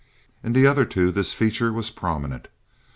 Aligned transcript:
In 0.43 0.53
the 0.53 0.65
other 0.65 0.83
two 0.83 1.11
this 1.11 1.31
feature 1.31 1.71
was 1.71 1.91
prominent. 1.91 2.47